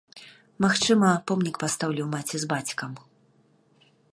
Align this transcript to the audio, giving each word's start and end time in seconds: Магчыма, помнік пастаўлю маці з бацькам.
Магчыма, 0.63 1.09
помнік 1.31 1.55
пастаўлю 1.65 2.03
маці 2.17 2.35
з 2.45 2.53
бацькам. 2.55 2.91